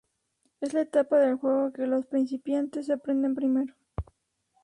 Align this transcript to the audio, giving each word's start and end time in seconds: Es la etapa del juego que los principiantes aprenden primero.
Es 0.61 0.73
la 0.73 0.81
etapa 0.81 1.19
del 1.19 1.35
juego 1.35 1.71
que 1.71 1.85
los 1.85 2.07
principiantes 2.07 2.89
aprenden 2.89 3.35
primero. 3.35 3.75